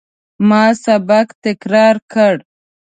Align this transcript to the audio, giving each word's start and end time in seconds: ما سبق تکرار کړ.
ما 0.49 0.63
سبق 0.85 1.27
تکرار 1.45 1.95
کړ. 2.11 2.33